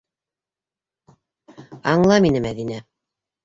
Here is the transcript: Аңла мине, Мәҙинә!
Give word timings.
Аңла 1.95 2.21
мине, 2.27 2.45
Мәҙинә! 2.51 2.85